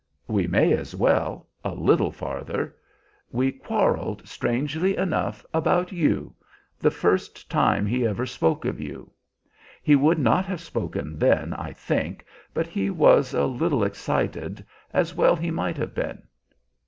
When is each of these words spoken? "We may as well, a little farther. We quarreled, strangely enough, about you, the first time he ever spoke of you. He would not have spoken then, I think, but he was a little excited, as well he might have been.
"We 0.27 0.47
may 0.47 0.73
as 0.73 0.95
well, 0.95 1.47
a 1.63 1.75
little 1.75 2.09
farther. 2.11 2.75
We 3.29 3.51
quarreled, 3.51 4.27
strangely 4.27 4.97
enough, 4.97 5.45
about 5.53 5.91
you, 5.91 6.33
the 6.79 6.89
first 6.89 7.51
time 7.51 7.85
he 7.85 8.07
ever 8.07 8.25
spoke 8.25 8.65
of 8.65 8.79
you. 8.79 9.11
He 9.83 9.95
would 9.95 10.17
not 10.17 10.47
have 10.47 10.59
spoken 10.61 11.19
then, 11.19 11.53
I 11.53 11.71
think, 11.73 12.25
but 12.51 12.65
he 12.65 12.89
was 12.89 13.35
a 13.35 13.45
little 13.45 13.83
excited, 13.83 14.65
as 14.91 15.13
well 15.13 15.35
he 15.35 15.51
might 15.51 15.77
have 15.77 15.93
been. 15.93 16.23